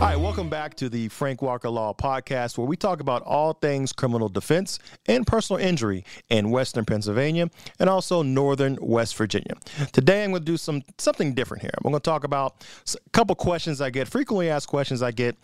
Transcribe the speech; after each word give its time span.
All 0.00 0.06
right, 0.06 0.18
welcome 0.18 0.48
back 0.48 0.76
to 0.76 0.88
the 0.88 1.08
Frank 1.08 1.42
Walker 1.42 1.68
Law 1.68 1.92
Podcast, 1.92 2.56
where 2.56 2.66
we 2.66 2.74
talk 2.74 3.00
about 3.00 3.20
all 3.20 3.52
things 3.52 3.92
criminal 3.92 4.30
defense 4.30 4.78
and 5.04 5.26
personal 5.26 5.60
injury 5.60 6.06
in 6.30 6.50
Western 6.50 6.86
Pennsylvania 6.86 7.50
and 7.78 7.90
also 7.90 8.22
Northern 8.22 8.78
West 8.80 9.14
Virginia. 9.14 9.52
Today, 9.92 10.24
I'm 10.24 10.30
going 10.30 10.40
to 10.40 10.46
do 10.46 10.56
some 10.56 10.80
something 10.96 11.34
different 11.34 11.60
here. 11.60 11.72
I'm 11.76 11.82
going 11.82 12.00
to 12.00 12.00
talk 12.00 12.24
about 12.24 12.64
a 12.94 13.10
couple 13.10 13.34
questions 13.34 13.82
I 13.82 13.90
get, 13.90 14.08
frequently 14.08 14.48
asked 14.48 14.68
questions 14.68 15.02
I 15.02 15.10
get, 15.10 15.36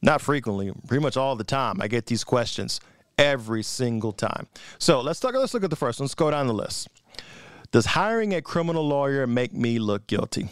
not 0.00 0.22
frequently, 0.22 0.72
pretty 0.86 1.02
much 1.02 1.18
all 1.18 1.36
the 1.36 1.44
time. 1.44 1.82
I 1.82 1.86
get 1.86 2.06
these 2.06 2.24
questions 2.24 2.80
every 3.18 3.62
single 3.62 4.12
time. 4.12 4.46
So 4.78 5.02
let's 5.02 5.20
talk. 5.20 5.34
Let's 5.34 5.52
look 5.52 5.64
at 5.64 5.70
the 5.70 5.76
first 5.76 6.00
one. 6.00 6.06
Let's 6.06 6.14
go 6.14 6.30
down 6.30 6.46
the 6.46 6.54
list. 6.54 6.88
Does 7.72 7.84
hiring 7.84 8.32
a 8.32 8.40
criminal 8.40 8.88
lawyer 8.88 9.26
make 9.26 9.52
me 9.52 9.78
look 9.78 10.06
guilty? 10.06 10.48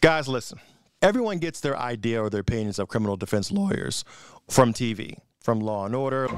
Guys, 0.00 0.28
listen 0.28 0.60
everyone 1.02 1.38
gets 1.38 1.60
their 1.60 1.76
idea 1.76 2.22
or 2.22 2.30
their 2.30 2.40
opinions 2.40 2.78
of 2.78 2.88
criminal 2.88 3.16
defense 3.16 3.50
lawyers 3.50 4.04
from 4.48 4.72
TV, 4.72 5.18
from 5.40 5.60
Law 5.60 5.86
and 5.86 5.94
Order, 5.94 6.28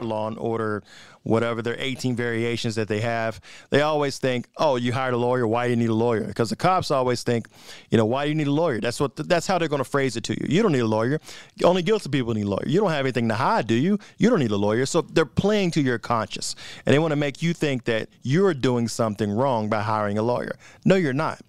Law 0.00 0.28
and 0.28 0.38
Order, 0.38 0.82
whatever 1.22 1.60
their 1.60 1.76
18 1.78 2.16
variations 2.16 2.74
that 2.76 2.88
they 2.88 3.00
have. 3.00 3.40
They 3.68 3.82
always 3.82 4.16
think, 4.18 4.48
"Oh, 4.56 4.76
you 4.76 4.92
hired 4.92 5.12
a 5.12 5.18
lawyer. 5.18 5.46
Why 5.46 5.66
do 5.66 5.70
you 5.70 5.76
need 5.76 5.90
a 5.90 5.94
lawyer?" 5.94 6.24
Because 6.24 6.48
the 6.48 6.56
cops 6.56 6.90
always 6.90 7.22
think, 7.22 7.48
you 7.90 7.98
know, 7.98 8.06
"Why 8.06 8.24
do 8.24 8.30
you 8.30 8.34
need 8.34 8.46
a 8.46 8.52
lawyer?" 8.52 8.80
That's 8.80 8.98
what 8.98 9.16
that's 9.16 9.46
how 9.46 9.58
they're 9.58 9.68
going 9.68 9.84
to 9.84 9.90
phrase 9.90 10.16
it 10.16 10.24
to 10.24 10.32
you. 10.32 10.46
You 10.48 10.62
don't 10.62 10.72
need 10.72 10.78
a 10.78 10.86
lawyer. 10.86 11.20
Only 11.62 11.82
guilty 11.82 12.08
people 12.08 12.32
need 12.32 12.46
a 12.46 12.48
lawyer. 12.48 12.64
You 12.66 12.80
don't 12.80 12.90
have 12.90 13.04
anything 13.04 13.28
to 13.28 13.34
hide, 13.34 13.66
do 13.66 13.74
you? 13.74 13.98
You 14.16 14.30
don't 14.30 14.38
need 14.38 14.50
a 14.50 14.56
lawyer. 14.56 14.86
So 14.86 15.02
they're 15.02 15.26
playing 15.26 15.72
to 15.72 15.82
your 15.82 15.98
conscience, 15.98 16.56
and 16.86 16.94
they 16.94 16.98
want 16.98 17.12
to 17.12 17.16
make 17.16 17.42
you 17.42 17.52
think 17.52 17.84
that 17.84 18.08
you're 18.22 18.54
doing 18.54 18.88
something 18.88 19.30
wrong 19.30 19.68
by 19.68 19.82
hiring 19.82 20.16
a 20.16 20.22
lawyer. 20.22 20.56
No, 20.84 20.94
you're 20.94 21.12
not. 21.12 21.40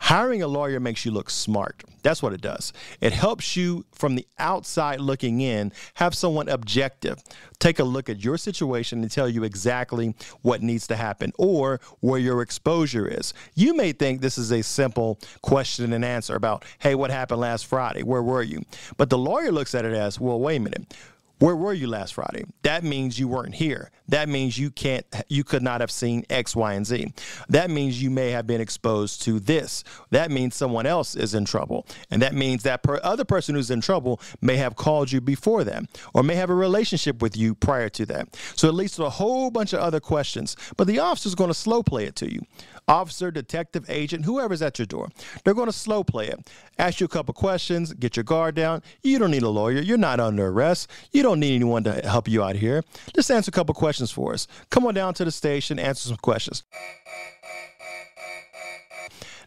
Hiring 0.00 0.42
a 0.42 0.48
lawyer 0.48 0.80
makes 0.80 1.04
you 1.04 1.10
look 1.10 1.30
smart. 1.30 1.82
That's 2.02 2.22
what 2.22 2.32
it 2.32 2.40
does. 2.40 2.72
It 3.00 3.12
helps 3.12 3.56
you 3.56 3.84
from 3.92 4.14
the 4.14 4.26
outside 4.38 5.00
looking 5.00 5.40
in 5.40 5.72
have 5.94 6.14
someone 6.14 6.48
objective 6.48 7.22
take 7.58 7.78
a 7.78 7.84
look 7.84 8.08
at 8.08 8.24
your 8.24 8.38
situation 8.38 9.02
and 9.02 9.10
tell 9.10 9.28
you 9.28 9.44
exactly 9.44 10.14
what 10.42 10.62
needs 10.62 10.86
to 10.86 10.96
happen 10.96 11.32
or 11.38 11.80
where 12.00 12.20
your 12.20 12.40
exposure 12.40 13.06
is. 13.06 13.34
You 13.54 13.74
may 13.74 13.92
think 13.92 14.20
this 14.20 14.38
is 14.38 14.52
a 14.52 14.62
simple 14.62 15.18
question 15.42 15.92
and 15.92 16.04
answer 16.04 16.36
about, 16.36 16.64
hey, 16.78 16.94
what 16.94 17.10
happened 17.10 17.40
last 17.40 17.66
Friday? 17.66 18.02
Where 18.02 18.22
were 18.22 18.42
you? 18.42 18.64
But 18.96 19.10
the 19.10 19.18
lawyer 19.18 19.50
looks 19.50 19.74
at 19.74 19.84
it 19.84 19.92
as, 19.92 20.20
well, 20.20 20.38
wait 20.38 20.56
a 20.56 20.60
minute 20.60 20.94
where 21.38 21.56
were 21.56 21.72
you 21.72 21.86
last 21.86 22.14
Friday? 22.14 22.44
That 22.62 22.84
means 22.84 23.18
you 23.18 23.28
weren't 23.28 23.54
here. 23.54 23.90
That 24.08 24.28
means 24.28 24.58
you 24.58 24.70
can't, 24.70 25.04
you 25.28 25.44
could 25.44 25.62
not 25.62 25.80
have 25.80 25.90
seen 25.90 26.24
X, 26.30 26.56
Y, 26.56 26.72
and 26.72 26.86
Z. 26.86 27.12
That 27.48 27.70
means 27.70 28.02
you 28.02 28.10
may 28.10 28.30
have 28.30 28.46
been 28.46 28.60
exposed 28.60 29.22
to 29.22 29.38
this. 29.38 29.84
That 30.10 30.30
means 30.30 30.54
someone 30.54 30.86
else 30.86 31.14
is 31.14 31.34
in 31.34 31.44
trouble. 31.44 31.86
And 32.10 32.22
that 32.22 32.34
means 32.34 32.62
that 32.62 32.82
per 32.82 33.00
other 33.02 33.24
person 33.24 33.54
who's 33.54 33.70
in 33.70 33.80
trouble 33.80 34.20
may 34.40 34.56
have 34.56 34.76
called 34.76 35.12
you 35.12 35.20
before 35.20 35.62
them 35.62 35.86
or 36.14 36.22
may 36.22 36.34
have 36.34 36.50
a 36.50 36.54
relationship 36.54 37.22
with 37.22 37.36
you 37.36 37.54
prior 37.54 37.88
to 37.90 38.06
that. 38.06 38.36
So 38.56 38.68
it 38.68 38.72
leads 38.72 38.96
to 38.96 39.04
a 39.04 39.10
whole 39.10 39.50
bunch 39.50 39.72
of 39.72 39.80
other 39.80 40.00
questions. 40.00 40.56
But 40.76 40.86
the 40.86 40.98
officer's 40.98 41.34
going 41.34 41.50
to 41.50 41.54
slow 41.54 41.82
play 41.82 42.04
it 42.04 42.16
to 42.16 42.32
you 42.32 42.42
officer, 42.88 43.30
detective, 43.30 43.84
agent, 43.88 44.24
whoever's 44.24 44.62
at 44.62 44.78
your 44.78 44.86
door. 44.86 45.08
They're 45.44 45.54
going 45.54 45.66
to 45.66 45.72
slow 45.72 46.02
play 46.02 46.28
it. 46.28 46.50
Ask 46.78 47.00
you 47.00 47.04
a 47.06 47.08
couple 47.08 47.34
questions, 47.34 47.92
get 47.92 48.16
your 48.16 48.24
guard 48.24 48.54
down. 48.54 48.82
You 49.02 49.18
don't 49.18 49.30
need 49.30 49.42
a 49.42 49.48
lawyer. 49.48 49.80
You're 49.80 49.98
not 49.98 50.20
under 50.20 50.46
arrest. 50.46 50.90
You 51.12 51.22
don't 51.22 51.27
need 51.36 51.54
anyone 51.54 51.84
to 51.84 51.92
help 52.06 52.28
you 52.28 52.42
out 52.42 52.56
here. 52.56 52.82
Just 53.14 53.30
answer 53.30 53.50
a 53.50 53.52
couple 53.52 53.74
questions 53.74 54.10
for 54.10 54.32
us. 54.32 54.46
Come 54.70 54.86
on 54.86 54.94
down 54.94 55.14
to 55.14 55.24
the 55.24 55.30
station, 55.32 55.78
answer 55.78 56.08
some 56.08 56.16
questions. 56.18 56.64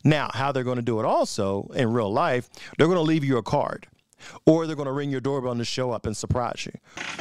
Now, 0.03 0.31
how 0.33 0.51
they're 0.51 0.63
going 0.63 0.77
to 0.77 0.81
do 0.81 0.99
it 0.99 1.05
also 1.05 1.69
in 1.75 1.93
real 1.93 2.11
life, 2.11 2.49
they're 2.77 2.87
going 2.87 2.97
to 2.97 3.03
leave 3.03 3.23
you 3.23 3.37
a 3.37 3.43
card 3.43 3.87
or 4.45 4.67
they're 4.67 4.75
going 4.75 4.87
to 4.87 4.91
ring 4.91 5.11
your 5.11 5.21
doorbell 5.21 5.51
and 5.51 5.65
show 5.67 5.91
up 5.91 6.05
and 6.05 6.15
surprise 6.15 6.65
you. 6.65 6.71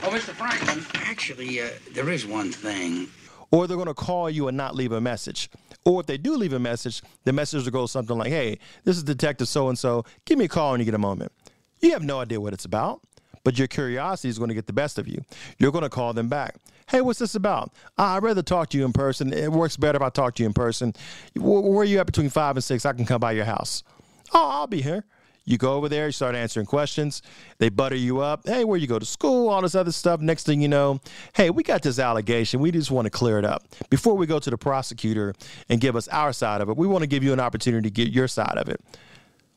Oh, 0.02 0.10
Mr. 0.10 0.32
Franklin, 0.32 0.84
actually, 0.94 1.60
uh, 1.60 1.68
there 1.92 2.10
is 2.10 2.26
one 2.26 2.52
thing. 2.52 3.08
Or 3.52 3.66
they're 3.66 3.76
going 3.76 3.88
to 3.88 3.94
call 3.94 4.30
you 4.30 4.48
and 4.48 4.56
not 4.56 4.74
leave 4.76 4.92
a 4.92 5.00
message. 5.00 5.50
Or 5.84 6.00
if 6.00 6.06
they 6.06 6.18
do 6.18 6.36
leave 6.36 6.52
a 6.52 6.58
message, 6.58 7.02
the 7.24 7.32
message 7.32 7.64
will 7.64 7.72
go 7.72 7.86
something 7.86 8.16
like, 8.16 8.28
hey, 8.28 8.58
this 8.84 8.96
is 8.96 9.02
Detective 9.02 9.48
so 9.48 9.68
and 9.68 9.78
so. 9.78 10.04
Give 10.24 10.38
me 10.38 10.44
a 10.44 10.48
call 10.48 10.72
when 10.72 10.80
you 10.80 10.84
get 10.84 10.94
a 10.94 10.98
moment. 10.98 11.32
You 11.80 11.92
have 11.92 12.04
no 12.04 12.20
idea 12.20 12.40
what 12.40 12.52
it's 12.52 12.66
about, 12.66 13.00
but 13.44 13.58
your 13.58 13.68
curiosity 13.68 14.28
is 14.28 14.38
going 14.38 14.48
to 14.48 14.54
get 14.54 14.66
the 14.66 14.72
best 14.72 14.98
of 14.98 15.08
you. 15.08 15.22
You're 15.58 15.72
going 15.72 15.82
to 15.82 15.90
call 15.90 16.12
them 16.12 16.28
back. 16.28 16.56
Hey, 16.88 17.00
what's 17.00 17.20
this 17.20 17.34
about? 17.34 17.72
I'd 17.96 18.22
rather 18.22 18.42
talk 18.42 18.68
to 18.70 18.78
you 18.78 18.84
in 18.84 18.92
person. 18.92 19.32
It 19.32 19.52
works 19.52 19.76
better 19.76 19.96
if 19.96 20.02
I 20.02 20.08
talk 20.10 20.34
to 20.36 20.42
you 20.42 20.48
in 20.48 20.52
person. 20.52 20.92
Where 21.36 21.82
are 21.82 21.84
you 21.84 22.00
at 22.00 22.06
between 22.06 22.30
five 22.30 22.56
and 22.56 22.64
six? 22.64 22.84
I 22.84 22.92
can 22.92 23.06
come 23.06 23.20
by 23.20 23.32
your 23.32 23.44
house. 23.44 23.84
Oh, 24.32 24.48
I'll 24.50 24.66
be 24.66 24.82
here. 24.82 25.04
You 25.44 25.58
go 25.58 25.74
over 25.74 25.88
there, 25.88 26.06
you 26.06 26.12
start 26.12 26.34
answering 26.34 26.66
questions. 26.66 27.22
They 27.58 27.70
butter 27.70 27.96
you 27.96 28.20
up. 28.20 28.46
Hey, 28.46 28.64
where 28.64 28.78
you 28.78 28.86
go 28.86 28.98
to 28.98 29.06
school, 29.06 29.48
all 29.48 29.62
this 29.62 29.74
other 29.74 29.90
stuff. 29.90 30.20
Next 30.20 30.44
thing 30.44 30.60
you 30.60 30.68
know, 30.68 31.00
hey, 31.32 31.50
we 31.50 31.62
got 31.62 31.82
this 31.82 31.98
allegation. 31.98 32.60
We 32.60 32.70
just 32.70 32.90
want 32.90 33.06
to 33.06 33.10
clear 33.10 33.38
it 33.38 33.44
up. 33.44 33.64
Before 33.88 34.14
we 34.14 34.26
go 34.26 34.38
to 34.38 34.50
the 34.50 34.58
prosecutor 34.58 35.34
and 35.68 35.80
give 35.80 35.96
us 35.96 36.06
our 36.08 36.32
side 36.32 36.60
of 36.60 36.68
it, 36.68 36.76
we 36.76 36.86
want 36.86 37.02
to 37.02 37.08
give 37.08 37.24
you 37.24 37.32
an 37.32 37.40
opportunity 37.40 37.88
to 37.88 37.92
get 37.92 38.12
your 38.12 38.28
side 38.28 38.58
of 38.58 38.68
it. 38.68 38.80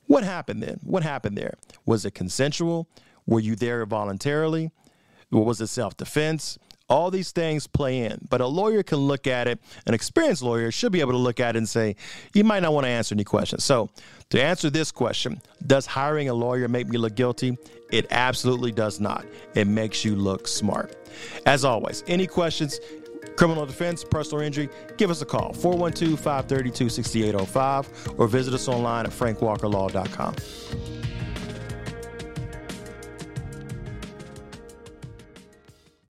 What 0.07 0.23
happened 0.23 0.63
then? 0.63 0.79
What 0.83 1.03
happened 1.03 1.37
there? 1.37 1.55
Was 1.85 2.05
it 2.05 2.15
consensual? 2.15 2.87
Were 3.25 3.39
you 3.39 3.55
there 3.55 3.85
voluntarily? 3.85 4.71
Was 5.31 5.61
it 5.61 5.67
self 5.67 5.97
defense? 5.97 6.59
All 6.89 7.09
these 7.09 7.31
things 7.31 7.65
play 7.65 7.99
in, 8.05 8.19
but 8.29 8.41
a 8.41 8.45
lawyer 8.45 8.83
can 8.83 8.99
look 8.99 9.25
at 9.25 9.47
it, 9.47 9.59
an 9.87 9.93
experienced 9.93 10.43
lawyer 10.43 10.69
should 10.69 10.91
be 10.91 10.99
able 10.99 11.13
to 11.13 11.17
look 11.17 11.39
at 11.39 11.55
it 11.55 11.57
and 11.57 11.67
say, 11.67 11.95
you 12.33 12.43
might 12.43 12.61
not 12.61 12.73
want 12.73 12.85
to 12.85 12.89
answer 12.89 13.15
any 13.15 13.23
questions. 13.23 13.63
So, 13.63 13.89
to 14.29 14.43
answer 14.43 14.69
this 14.69 14.91
question, 14.91 15.41
does 15.65 15.85
hiring 15.85 16.27
a 16.27 16.33
lawyer 16.33 16.67
make 16.67 16.87
me 16.87 16.97
look 16.97 17.15
guilty? 17.15 17.57
It 17.91 18.07
absolutely 18.11 18.71
does 18.71 18.99
not. 18.99 19.25
It 19.55 19.65
makes 19.65 20.03
you 20.03 20.15
look 20.15 20.47
smart. 20.47 20.95
As 21.45 21.63
always, 21.63 22.03
any 22.07 22.27
questions, 22.27 22.79
criminal 23.37 23.65
defense, 23.65 24.03
personal 24.03 24.43
injury, 24.43 24.69
give 24.97 25.09
us 25.09 25.21
a 25.21 25.25
call 25.25 25.53
412 25.53 26.19
532 26.19 26.89
6805 26.89 28.15
or 28.19 28.27
visit 28.27 28.53
us 28.53 28.67
online 28.67 29.05
at 29.05 29.11
frankwalkerlaw.com. 29.11 30.35